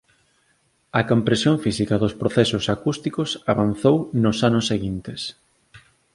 [0.99, 5.21] A comprensión da física dos procesos acústicos avanzou nos anos seguintes